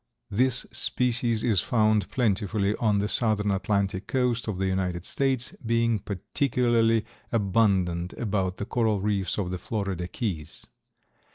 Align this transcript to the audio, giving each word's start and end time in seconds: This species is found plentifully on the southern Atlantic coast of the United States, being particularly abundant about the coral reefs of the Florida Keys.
This 0.31 0.65
species 0.71 1.43
is 1.43 1.61
found 1.61 2.09
plentifully 2.09 2.75
on 2.77 2.97
the 2.97 3.07
southern 3.07 3.51
Atlantic 3.51 4.07
coast 4.07 4.47
of 4.47 4.57
the 4.57 4.65
United 4.65 5.05
States, 5.05 5.55
being 5.63 5.99
particularly 5.99 7.05
abundant 7.31 8.13
about 8.13 8.57
the 8.57 8.65
coral 8.65 8.99
reefs 8.99 9.37
of 9.37 9.51
the 9.51 9.59
Florida 9.59 10.07
Keys. 10.07 10.65